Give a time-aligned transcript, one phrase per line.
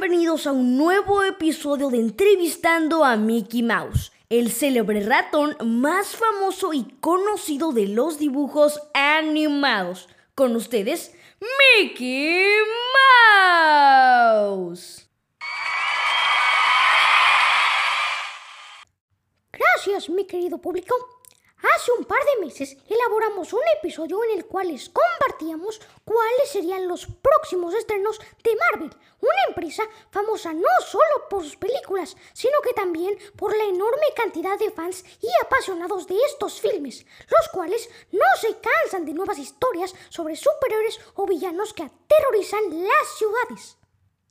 [0.00, 6.72] bienvenidos a un nuevo episodio de Entrevistando a Mickey Mouse, el célebre ratón más famoso
[6.72, 10.08] y conocido de los dibujos animados.
[10.36, 11.12] Con ustedes,
[11.80, 12.46] Mickey
[14.30, 15.08] Mouse.
[19.50, 20.94] Gracias, mi querido público.
[21.74, 26.86] Hace un par de meses elaboramos un episodio en el cual les compartíamos cuáles serían
[26.86, 28.90] los próximos estrenos de Marvel,
[30.10, 35.04] famosa no solo por sus películas, sino que también por la enorme cantidad de fans
[35.20, 41.00] y apasionados de estos filmes, los cuales no se cansan de nuevas historias sobre superhéroes
[41.14, 43.78] o villanos que aterrorizan las ciudades.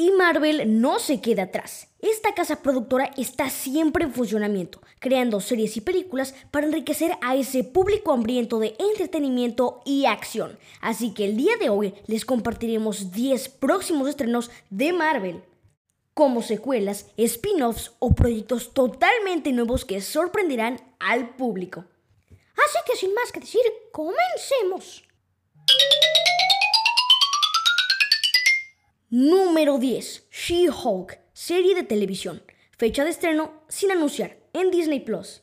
[0.00, 1.88] Y Marvel no se queda atrás.
[1.98, 7.64] Esta casa productora está siempre en funcionamiento, creando series y películas para enriquecer a ese
[7.64, 10.58] público hambriento de entretenimiento y acción.
[10.80, 15.42] Así que el día de hoy les compartiremos 10 próximos estrenos de Marvel,
[16.14, 21.84] como secuelas, spin-offs o proyectos totalmente nuevos que sorprenderán al público.
[22.54, 23.60] Así que sin más que decir,
[23.92, 25.04] comencemos.
[29.12, 30.28] Número 10.
[30.30, 32.44] She-Hulk, serie de televisión.
[32.78, 35.42] Fecha de estreno sin anunciar en Disney Plus.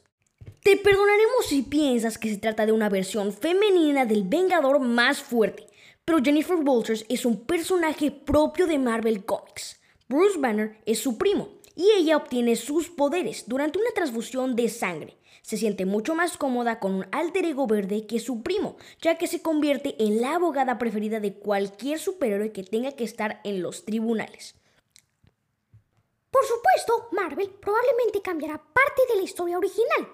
[0.64, 5.68] Te perdonaremos si piensas que se trata de una versión femenina del Vengador más fuerte,
[6.06, 9.82] pero Jennifer Walters es un personaje propio de Marvel Comics.
[10.08, 15.18] Bruce Banner es su primo y ella obtiene sus poderes durante una transfusión de sangre
[15.48, 19.28] se siente mucho más cómoda con un alter ego verde que su primo, ya que
[19.28, 23.86] se convierte en la abogada preferida de cualquier superhéroe que tenga que estar en los
[23.86, 24.56] tribunales.
[26.32, 30.12] Por supuesto, Marvel probablemente cambiará parte de la historia original,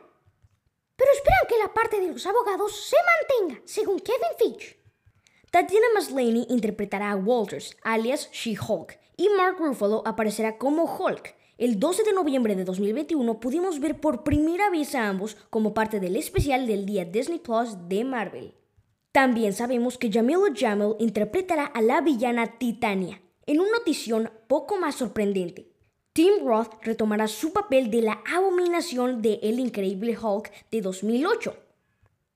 [0.95, 2.97] pero esperan que la parte de los abogados se
[3.41, 4.84] mantenga, según Kevin Feige.
[5.50, 12.03] Tatiana Maslany interpretará a Walters, alias She-Hulk, y Mark Ruffalo aparecerá como Hulk, el 12
[12.03, 16.68] de noviembre de 2021 pudimos ver por primera vez a ambos como parte del especial
[16.68, 18.53] del día Disney Plus de Marvel.
[19.13, 24.96] También sabemos que Jamila Jamil interpretará a la villana Titania, en una notición poco más
[24.96, 25.72] sorprendente.
[26.12, 31.56] Tim Roth retomará su papel de la abominación de El Increíble Hulk de 2008,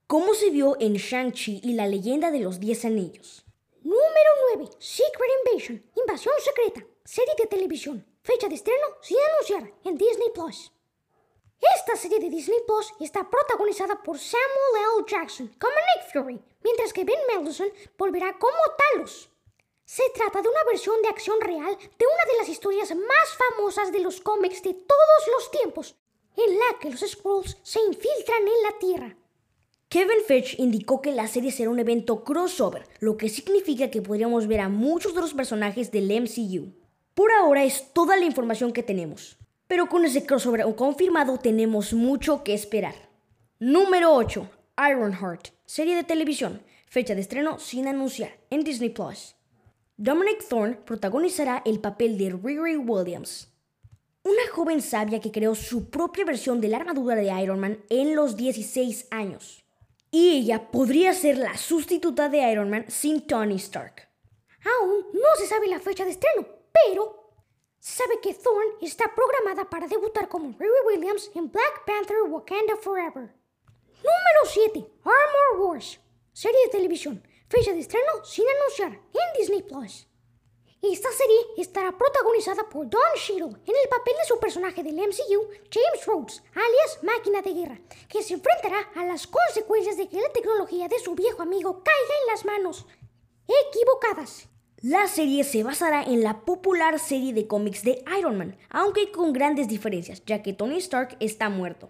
[0.07, 3.43] como se vio en Shang-Chi y la leyenda de los Diez Anillos.
[3.83, 4.71] Número 9.
[4.79, 8.05] Secret Invasion, Invasión Secreta, serie de televisión.
[8.27, 10.69] Fecha de estreno sin anunciar en Disney Plus.
[11.77, 15.05] Esta serie de Disney Plus está protagonizada por Samuel L.
[15.07, 19.29] Jackson como Nick Fury, mientras que Ben Mendelsohn volverá como Talos.
[19.85, 23.93] Se trata de una versión de acción real de una de las historias más famosas
[23.93, 25.95] de los cómics de todos los tiempos,
[26.35, 29.17] en la que los Skrulls se infiltran en la Tierra.
[29.87, 34.47] Kevin Feige indicó que la serie será un evento crossover, lo que significa que podríamos
[34.47, 36.86] ver a muchos de los personajes del MCU.
[37.17, 39.39] Por ahora es toda la información que tenemos.
[39.67, 42.93] Pero con ese crossover confirmado tenemos mucho que esperar.
[43.57, 44.47] Número 8.
[44.91, 49.35] Ironheart, serie de televisión, fecha de estreno sin anunciar en Disney Plus.
[49.97, 53.51] Dominic Thorne protagonizará el papel de Riri Williams,
[54.21, 58.15] una joven sabia que creó su propia versión de la armadura de Iron Man en
[58.15, 59.65] los 16 años.
[60.11, 64.07] Y ella podría ser la sustituta de Iron Man sin Tony Stark.
[64.79, 67.31] Aún no se sabe la fecha de estreno, pero
[67.79, 73.33] sabe que Thorne está programada para debutar como Riri Williams en Black Panther Wakanda Forever.
[73.97, 74.85] Número 7.
[75.03, 75.99] Armor Wars.
[76.33, 77.23] Serie de televisión.
[77.49, 80.07] Fecha de estreno sin anunciar en Disney Plus.
[80.81, 85.49] Esta serie estará protagonizada por Don Cheadle en el papel de su personaje del MCU,
[85.71, 90.31] James Rhodes, alias Máquina de Guerra, que se enfrentará a las consecuencias de que la
[90.31, 92.85] tecnología de su viejo amigo caiga en las manos
[93.47, 94.49] equivocadas.
[94.83, 99.33] La serie se basará en la popular serie de cómics de Iron Man, aunque con
[99.33, 101.89] grandes diferencias, ya que Tony Stark está muerto.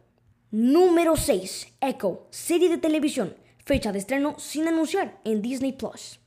[0.51, 1.74] Número 6.
[1.81, 3.36] Echo, serie de televisión,
[3.66, 6.22] fecha de estreno sin anunciar en Disney Plus.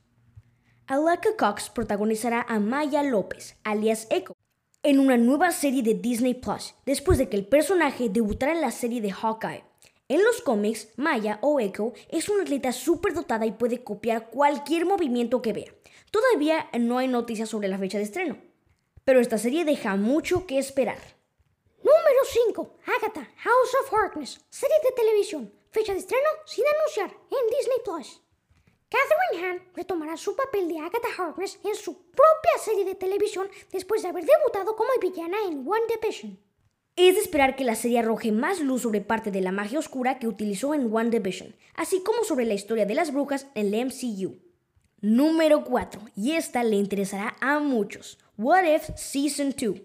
[0.85, 4.33] Alaka Cox protagonizará a Maya López, alias Echo,
[4.83, 8.69] en una nueva serie de Disney Plus, después de que el personaje debutara en la
[8.69, 9.63] serie de Hawkeye.
[10.11, 15.41] En los cómics, Maya o Echo es una atleta superdotada y puede copiar cualquier movimiento
[15.41, 15.73] que vea.
[16.11, 18.37] Todavía no hay noticias sobre la fecha de estreno,
[19.05, 20.97] pero esta serie deja mucho que esperar.
[21.77, 22.75] Número 5.
[22.87, 28.21] Agatha, House of Harkness, serie de televisión, fecha de estreno sin anunciar en Disney Plus.
[28.89, 34.01] Catherine Hahn retomará su papel de Agatha Harkness en su propia serie de televisión después
[34.01, 36.50] de haber debutado como villana en One Division.
[36.97, 40.19] Es de esperar que la serie arroje más luz sobre parte de la magia oscura
[40.19, 43.85] que utilizó en One Division, así como sobre la historia de las brujas en el
[43.85, 44.35] MCU.
[44.99, 49.81] Número 4, y esta le interesará a muchos, What If Season 2.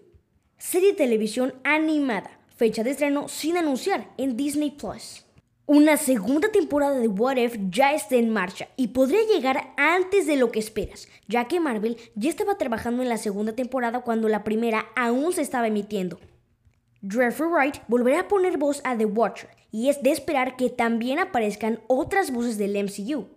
[0.57, 5.23] Serie de televisión animada, fecha de estreno sin anunciar en Disney Plus.
[5.65, 10.35] Una segunda temporada de What If ya está en marcha y podría llegar antes de
[10.35, 14.43] lo que esperas, ya que Marvel ya estaba trabajando en la segunda temporada cuando la
[14.43, 16.19] primera aún se estaba emitiendo.
[17.01, 21.19] Jeffrey Wright volverá a poner voz a The Watcher y es de esperar que también
[21.19, 23.27] aparezcan otras voces del MCU.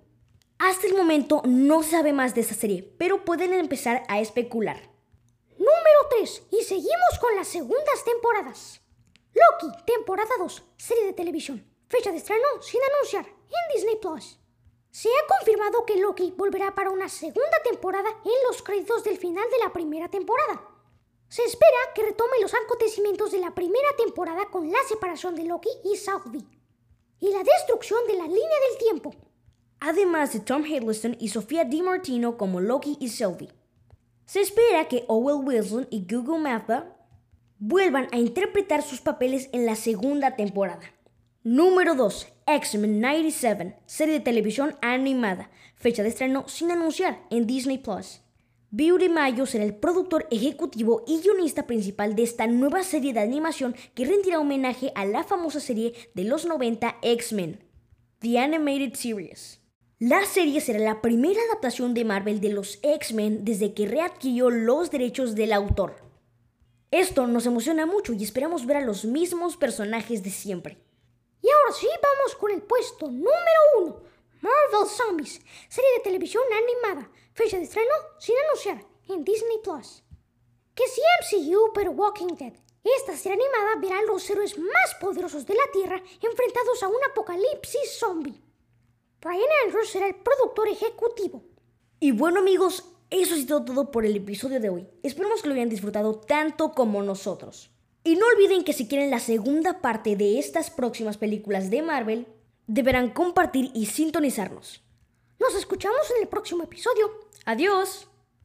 [0.58, 4.90] Hasta el momento no sabe más de esta serie, pero pueden empezar a especular.
[5.52, 6.42] Número 3.
[6.52, 8.80] Y seguimos con las segundas temporadas.
[9.32, 11.64] Loki, temporada 2, serie de televisión.
[11.88, 14.38] Fecha de estreno sin anunciar en Disney Plus.
[14.90, 19.44] Se ha confirmado que Loki volverá para una segunda temporada en los créditos del final
[19.50, 20.69] de la primera temporada.
[21.30, 25.68] Se espera que retome los acontecimientos de la primera temporada con la separación de Loki
[25.84, 26.44] y Southby
[27.20, 29.14] y la destrucción de la línea del tiempo.
[29.78, 33.52] Además de Tom Hiddleston y Sofía DiMartino como Loki y Sylvie.
[34.26, 36.96] Se espera que Owen Wilson y Google Mappa
[37.60, 40.92] vuelvan a interpretar sus papeles en la segunda temporada.
[41.44, 42.26] Número 2.
[42.46, 48.20] X-Men 97, serie de televisión animada, fecha de estreno sin anunciar en Disney Plus.
[48.72, 53.75] Beauty Mayo será el productor ejecutivo y guionista principal de esta nueva serie de animación
[53.96, 57.64] que rendirá homenaje a la famosa serie de los 90 X-Men,
[58.20, 59.61] The Animated Series.
[59.99, 64.93] La serie será la primera adaptación de Marvel de los X-Men desde que readquirió los
[64.93, 65.96] derechos del autor.
[66.93, 70.78] Esto nos emociona mucho y esperamos ver a los mismos personajes de siempre.
[71.43, 73.32] Y ahora sí, vamos con el puesto número
[73.81, 73.96] uno.
[74.40, 80.02] Marvel Zombies, serie de televisión animada, fecha de estreno sin anunciar en Disney Plus.
[80.74, 85.46] Que si MCU pero Walking Dead, esta serie animada verá a los héroes más poderosos
[85.46, 88.40] de la Tierra enfrentados a un apocalipsis zombie.
[89.20, 91.42] Brian Andrews será el productor ejecutivo.
[91.98, 94.88] Y bueno amigos, eso ha sido todo por el episodio de hoy.
[95.02, 97.70] Esperamos que lo hayan disfrutado tanto como nosotros.
[98.02, 102.26] Y no olviden que si quieren la segunda parte de estas próximas películas de Marvel,
[102.66, 104.82] deberán compartir y sintonizarnos.
[105.40, 107.10] Nos escuchamos en el próximo episodio.
[107.46, 108.09] Adiós.